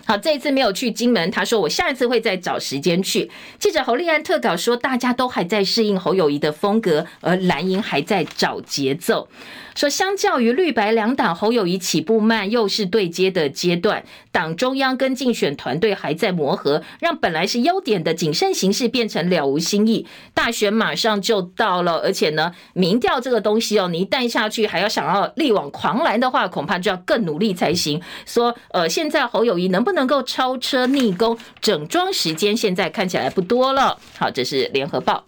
[0.05, 3.31] 好，这一次没有去金门，他说我下一次会再找时间去。
[3.59, 9.29] 记者侯立安特稿说，大家都还在适应侯友宜的风格，而蓝营还在找节奏。
[9.79, 20.05] 说，相较于绿白两党，侯友谊起步慢，又是对接的阶段，党中央跟竞选团队还在磨合，让本来是优点的谨慎行事变成了无新意。
[20.33, 28.01] 大选马上就到了，而且呢，民调这个东西哦，你一旦下去还要想要力挽狂澜的话，恐怕就要更努力才行。
[28.25, 33.97] 说，呃，现在侯友谊能不能够超车逆攻，整装时间现在看起来不多了。
[34.17, 35.23] 好，这是联合报。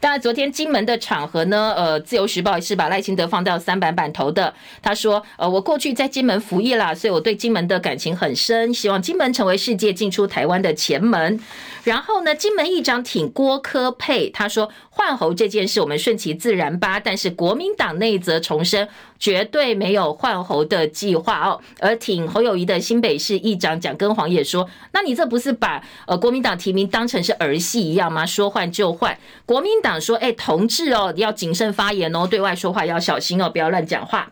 [0.00, 4.52] 当然，昨天金门的场合呢，呃，自由时报也是把赖清德放到三版版头的。
[4.82, 11.38] 他说，呃，我过去在金门服役啦，所以我对金门的感情很深，希望金门成为世界进出台湾的前门。
[11.84, 17.00] 然后呢，金门议长挺郭科佩，他说换侯这件事我们顺其自然吧。
[17.00, 21.60] 但是国民党内则重申绝对没有换侯的计划哦。
[21.80, 28.26] 而挺侯友谊的新北市议长蒋根煌也说，那你这不是把呃国民党提名当成是儿戏一样吗？
[28.26, 29.16] 说换就换。
[29.44, 34.30] 国民党说，哎，同志哦，要谨慎发言哦，对外说话要小心哦，不要乱讲话。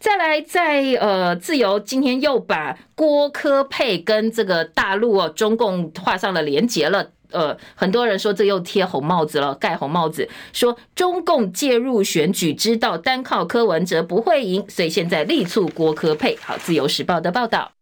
[0.00, 7.10] 再来，在呃，自由今天又把郭科配跟这个大陆哦，中共画上了连结了。
[7.30, 16.36] 呃，很多人说这又贴红帽子了，盖红帽子，说中共介入选举，知道单靠柯文哲不会赢，所以现在力促郭科配。
[16.42, 17.73] 好，自由时报的报道。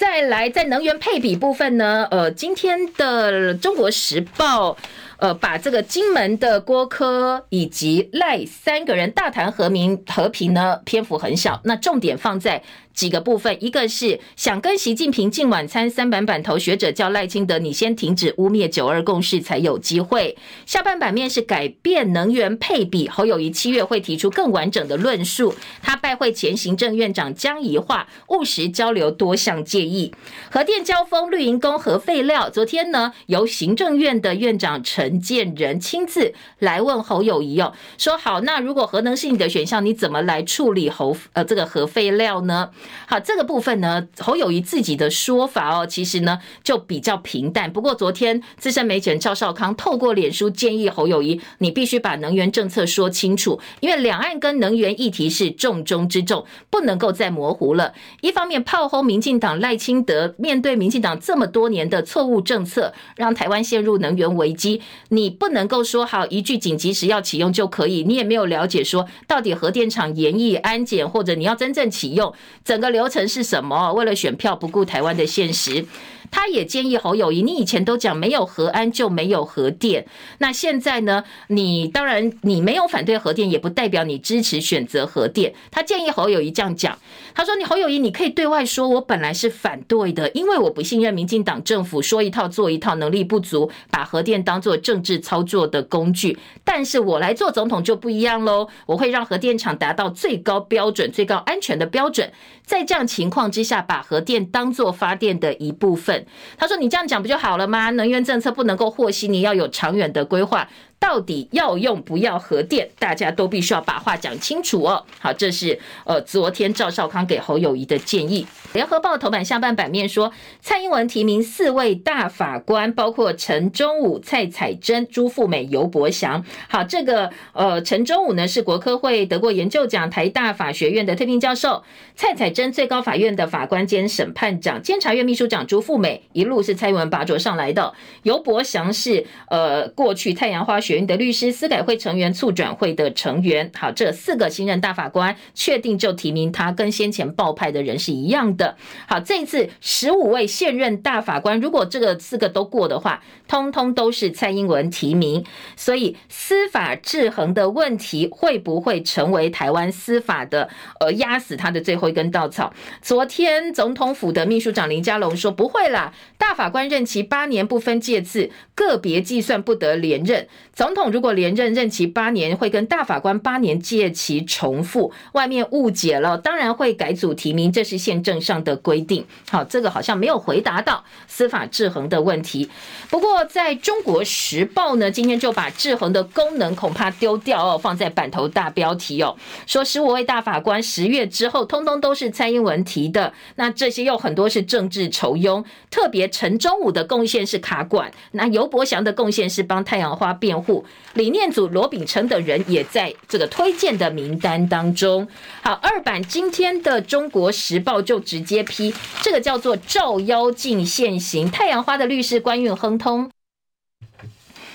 [0.00, 4.74] 再来，在能源配比部分呢，呃，今天的中国时报。
[5.20, 12.62] 呃，把这个金门的郭科以及赖三个人大谈和平和平呢，篇幅很小，那重点放在。
[12.92, 20.36] 几个部分，一个是想跟习近平进晚餐，三版版头学者叫赖清德，你先停止污蔑九二共识才有机会。
[20.66, 25.54] 下半版面是改变能源配比，侯友谊七月会提出更完整的论述。
[25.80, 30.12] 他拜会前行政院长江宜桦，务实交流多项建议。
[30.50, 32.50] 核电交锋，绿营攻核废料。
[32.50, 42.70] 昨天呢，由行政院的院长陈建仁亲自来问侯友宜哦，说好，那如果核能是你的选项，你怎么来处理核呃这个核废料呢？
[43.08, 47.72] 好，这个部分呢，侯友宜自己的说法哦，其实呢就比较平淡。
[47.72, 57.94] 不过昨天资深媒体人赵少康透过脸书建议侯友宜，你必须把能源政策说清楚，因为两岸跟能源议题是重中之重，不能够再模糊了。
[58.20, 72.32] 一方面炮轰民进党赖清德，面对民进党这么多年的错误政策，让台湾陷入能源危机，你不能够说好一句紧急时要启用就可以，你也没有了解说到底核电厂研议安检，或者你要真正启用。
[72.64, 73.92] 整个流程是什么？
[73.92, 75.84] 为了选票不顾台湾的现实。
[76.30, 80.06] 他也建议侯友谊，你以前都讲没有核安就没有核电，
[80.38, 81.24] 那现在呢？
[81.48, 85.52] 你当然你没有反对核电，也不代表你支持选择核电。
[85.70, 86.96] 他建议侯友谊这样讲，
[87.34, 96.38] 他说：“你侯友谊，你可以对外说我本来是反对的，因为我不信任民进党政府说一套做一套，能力不足，把核电当做政治操作的工具。
[96.64, 102.32] 但是我来做总统就不一样喽，我会让核电厂达到最高标准、最高安全的标准，
[102.64, 106.19] 在这样情况之下，把核电当做发电的一部分。”
[106.56, 107.90] 他说：“你这样讲不就好了吗？
[107.90, 110.68] 能源政策不能够和稀你，要有长远的规划。”
[111.00, 115.02] 到底要用不要核电，大家都必须要把话讲清楚哦。
[115.18, 118.46] 好，这是呃昨天赵少康给侯友宜的建议。
[118.74, 120.30] 联合报头版下半版面说，
[120.60, 126.44] 蔡英文提名四位大法官，包括陈忠武、蔡彩珍、朱富美、尤伯祥。
[126.68, 131.82] 好，这个呃陈忠武呢是国科会得过研究奖、台大法学院的特聘教授，
[132.14, 140.78] 蔡彩珍最高法院的法官兼审判长、监察院秘书长朱富美一路是蔡英文拔擢上来的，尤伯祥是呃过去太阳花。
[140.90, 143.70] 学运的律师、司改会成员、促转会的成员。
[143.76, 148.76] 好，这四个新任大法官确定就提名他，跟先前报派的人是一样的。
[149.06, 155.44] 好，这一次十五位现任大法官，如果这个四个都过的话，通通都是蔡英文提名。
[155.76, 160.68] 所以司法制衡的问题会不会成为台湾司法的
[160.98, 162.74] 呃压死他的最后一根稻草？
[163.00, 170.48] 昨天总统府的秘书长林佳龙说不会啦，大法官任期八年不分届次，个别计算不得连任。
[170.80, 175.12] 总统如果连任任期八年，会跟大法官八年届期重复。
[175.32, 179.26] 外面误解了，当然会改组提名，这是宪政上的规定。
[179.50, 182.70] 好，这个好像没有回答到司法制衡的问题。
[183.10, 193.34] 不过在中国时报呢，今天就把制衡的功能恐怕丢掉哦，放在版头大标题哦，说十五位大法官十月之后，通通都是蔡英文提的。
[193.56, 200.69] 那这些又很多是政治酬庸，特别陈忠武的贡献是卡管，那尤伯祥的贡献是帮太阳花辩护，
[201.14, 205.26] 李念祖、罗秉成等人也在这个推荐的名单当中。
[205.62, 213.30] 好，二版今天的中国时报就直接批，这个叫做照妖镜现行，太阳花的律师官运亨通。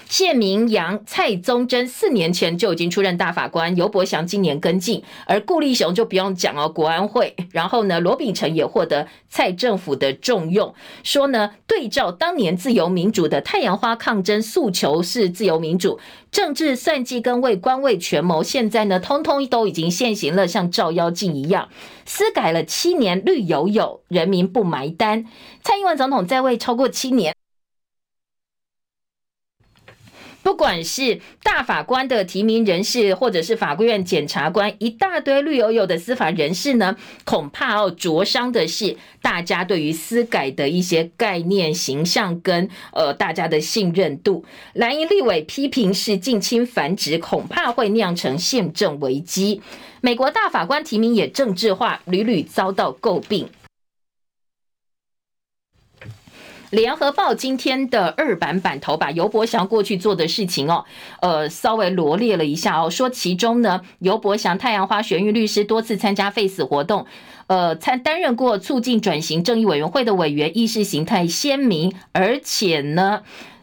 [0.07, 7.35] 谢明阳、蔡宗珍四年前就已经出任大法官，尤伯祥今年跟进，而顾立雄就不用讲哦，国安会。
[7.51, 15.99] 然后呢，罗秉成也获得蔡政府的重用，说呢，对照当年自由民主的太阳花抗争诉求是自由民主，
[16.31, 21.67] 政治算计跟为官位权谋，现在呢，通通都已经现行了，像照妖镜一样。
[22.05, 25.25] 私改了七年，绿油油，人民不埋单。
[25.63, 27.33] 蔡英文总统在位超过七年。
[30.45, 44.45] 不管是大法官的提名人士，或者是法院检察官，一大堆绿油油的司法人士呢，恐怕要灼伤的是大家对于司改的一些概念、形象跟呃大家的信任度。
[44.73, 49.63] 蓝营立委批评是近亲繁殖，恐怕会酿成宪政危机。
[50.01, 53.49] 美国大法官提名也政治化，屡屡遭到诟病。
[56.71, 60.83] 联合报今天的二版版头把尤伯祥过去做的事情哦，
[61.21, 67.05] 呃，稍微罗列了一下哦，说其中呢，尤伯祥太阳花玄玉律师多次参加废死活动，
[67.47, 73.21] 呃，参担任过促进转型正义委员会的委员，意识形态鲜明，而且呢，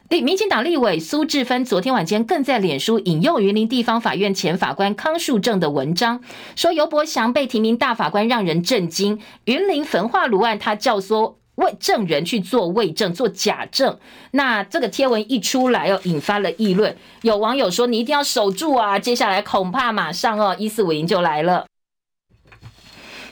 [0.09, 6.23] 立民进党立委苏治芬昨天晚间更在脸书引用云林地方法院前法官康树正的文章，
[6.55, 11.35] 说尤伯祥被提名大法官让人震惊，云林焚化炉案他教唆。
[11.57, 13.99] 为证人去做伪证、做假证，
[14.33, 16.97] 那这个贴文一出来又，引发了议论。
[17.23, 21.67] 有网友说：“你一定要守住啊，接下来恐怕马上哦，一四五零就来了。”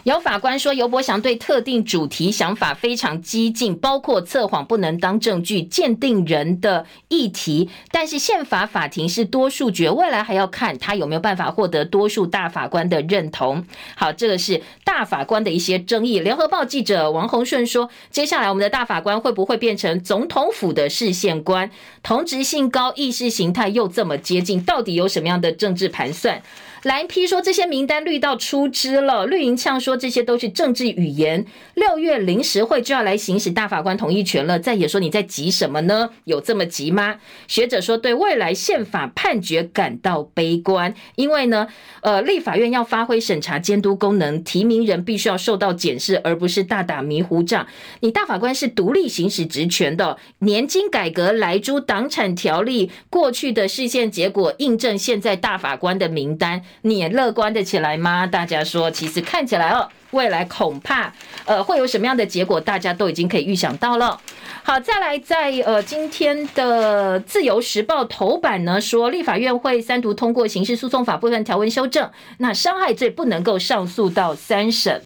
[0.05, 7.69] 有法官说，尤伯祥对特定主题想法非常激进，包括测谎不能当证据、鉴定人的议题。
[7.91, 13.67] 但是宪法法庭是多数决，未来还要看他有没有办法获得多数大法官的认同。
[13.95, 16.19] 好，这个是大法官的一些争议。
[16.21, 21.71] 联合报记者王洪顺说，接下来我们的大法官会不会变成总统府的视线官？
[22.03, 26.41] 同职性高，意识形态又这么接近，到底有什么样的政治盘算？
[26.83, 31.45] 蓝批说这些名单绿到出汁了，绿营呛说这些都是政治语言。
[31.75, 36.09] 六月临时会就要来行使大法官同意权了，再也说你在急什么呢？
[36.25, 37.17] 有这么急吗？
[37.47, 41.69] 学者说对未来宪法判决感到悲观，因为呢，
[42.01, 47.67] 呃，立法院要发挥审查监督功能，提名人必须要受到检视，而不是大打迷糊仗。
[48.01, 56.63] 你大法官是独立行使职权的，年金改革、莱猪、党产条例过去的释宪结果，印证现在大法官的名单。
[56.83, 58.27] 你也乐观的起来吗？
[58.27, 61.13] 大家说，其实看起来哦，未来恐怕
[61.45, 64.21] 呃会有什么样的结果，大家都已经可以预想到了。
[64.63, 75.03] 好，再来在呃今天的自由时报头版呢，说立法院会三读通过刑事诉讼法部分条文修正，那伤害罪不能够上诉到三审。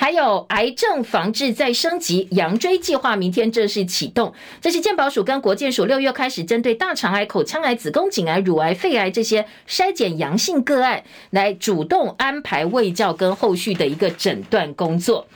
[0.00, 4.32] 还有癌症防治再升级，羊追计划明天正式启动。
[4.60, 15.26] 这是健保署跟国健署六月开始针对大肠癌、口腔癌、子宫颈癌、乳癌、肺癌这些筛检阳性个案，来主动安排卫教跟后续的一个诊断工作。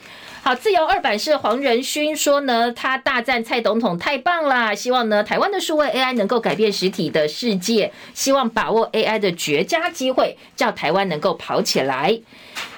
[0.45, 12.21] 好，自由二版是黄仁勋说呢，他大赞蔡总统太棒啦，希望呢台湾的数位 AI 能够改变实体的世界，希望把握 AI 的绝佳机会，叫台湾能够跑起来。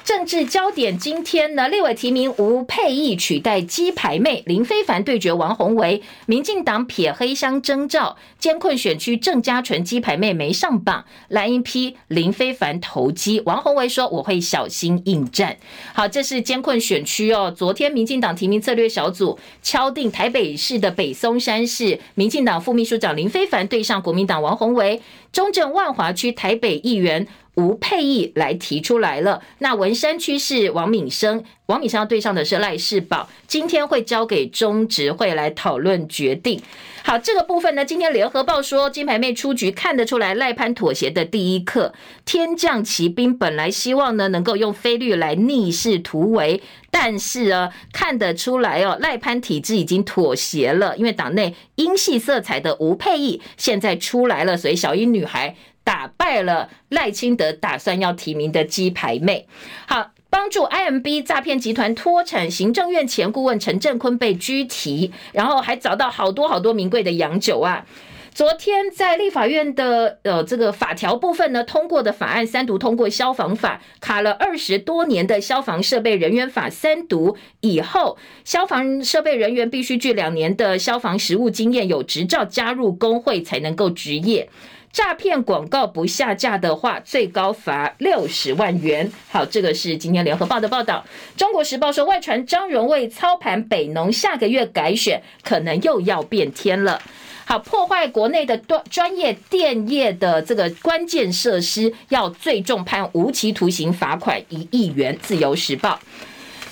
[0.04, 15.56] 政治焦点，今天呢，立委提名吴沛忆取代鸡排妹，林非凡对决王鸿薇，民进党撇黑箱征召，监困选区郑家纯鸡排妹没上榜，蓝营批林非凡投机，王鸿薇说我会小心应战。
[15.94, 17.50] 好，这是监困选区哦。
[17.50, 25.00] 昨天民进党提名策略小组敲定台北市的北松山市，民进党副秘书长林非凡对上国民党王鸿薇，
[25.34, 27.28] 中正万华区台北议员。
[27.56, 36.60] 吴沛忆来提出来了，那文山区是王敏生，王敏生要对上的是赖世宝，今天会交给中执会来讨论决定。
[37.02, 41.94] 好，这个部分呢，今天联合报说金牌妹出局，看得出来赖潘妥协的第一课。
[42.26, 55.56] 天降奇兵本来希望呢能够用菲律来逆势突围，但是啊，看得出来哦，赖潘体制已经妥协了，因为党内英系色彩的吴沛忆现在出来了，所以小英女孩。
[55.86, 59.46] 打败了赖清德打算要提名的鸡排妹，
[59.86, 62.50] 好，帮助 IMB 诈骗集团脱产。
[62.50, 67.86] 行政院前顾问陈振坤被拘提，然后还找到好多好多名贵的洋酒啊。
[68.34, 84.50] 昨天在立法院的呃这个法条部分呢，通过的法案三读通过消防法，卡了二十多年的消防设备人员法三读以后，消防设备人员必须具两年的消防实务经验，有执照加入工会才能够执业。
[84.94, 89.10] 诈骗广告不下架的话，最高罚六十万元。
[89.28, 91.04] 好，这个是今天联合报的报道。
[91.36, 97.02] 中国时报说，外传张荣卫操盘北农，下个月改选，可能又要变天了。
[97.44, 105.18] 好，破坏国内的专专业电业的这个关键设施，要最重判无期徒刑，罚款一亿元。
[105.20, 105.98] 自由时报。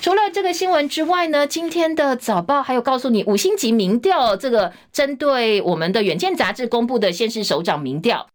[0.03, 8.27] 除了这个新闻之外呢，今天的早报还有告诉你五星级民调，这个针对我们的远见杂志公布的县市首长民调。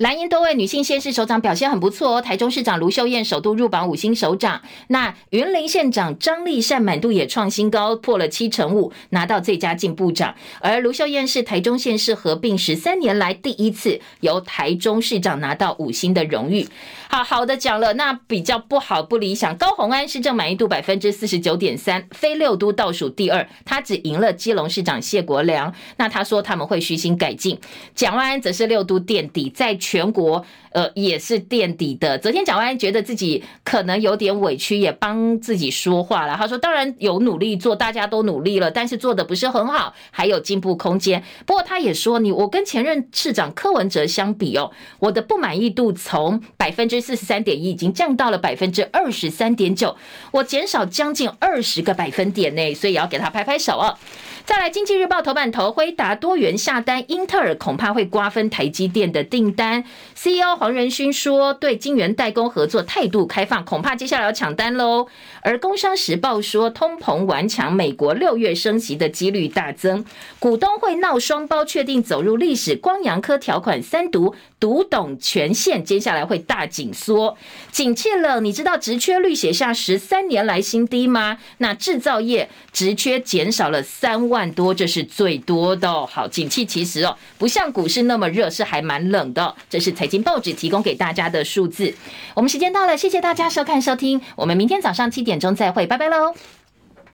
[0.00, 10.34] 蓝营多位女性县市首长表现很不错哦，台中市长卢秀燕首度入榜五星首长，那云林县长张丽善满度也创新高，破了七成五，拿到最佳进步奖。
[10.60, 16.66] 而卢秀燕是台中县市合并十三年来第一次由台中市长拿到五星的荣誉。
[17.10, 25.74] 好好的讲了，那比较不好不理想，高虹安市政满意度百分之四十九点三，非六都倒数第二，他只赢了基隆市长谢国梁。
[25.98, 27.58] 那他说他们会虚心改进。
[27.94, 30.44] 蒋万安则是六都垫底，在全国。
[30.72, 32.16] 呃，也是垫底的。
[32.16, 36.36] 昨天蒋万安觉得自己可能有点委屈，也帮自己说话了。
[36.36, 41.24] 他说：“当然有努力做，大家都努力了，但是做的不是很好，还有进步空间。
[41.44, 44.70] 不过他也说，你我跟前任市长柯文哲相比哦，
[45.00, 49.96] 我的不满意度从百分之四十三点一已经降到了百分之二十三点九，
[50.30, 53.98] 我减少将近二十个百分点呢，所以要给他拍拍手哦。”
[54.46, 59.79] 再来，《经济日报》头版头，辉达多元下单，英特尔恐怕会瓜分台积电的订单。
[60.14, 65.06] CEO 黄仁勋说，对晶圆代工合作态度开放，恐怕接下来要抢单喽。
[65.42, 70.04] 而《工商时报》说，通膨顽强，美国六月升息的几率大增。
[70.38, 72.76] 股东会闹双包，确定走入历史。
[72.76, 77.38] 光阳科条款三读，读懂权限，接下来会大紧缩。
[77.72, 81.38] 景气了，你知道职缺率写下十三年来新低吗？
[81.58, 84.50] 那制造业职缺减少了三万。
[84.50, 86.06] 多，这是最多的。
[86.06, 89.54] 好，景气其实哦，不像股市那么热，是还蛮冷的。
[89.70, 91.94] 这是财经报纸提供给大家的数字。
[92.34, 96.34] 我们时间到了，谢谢大家收看收听，我们明天早上七点钟再会，拜拜喽。